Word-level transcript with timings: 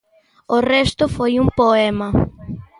O 0.55 0.57
resto 0.73 1.03
foi 1.15 1.33
un 1.43 1.47
poema. 1.59 2.09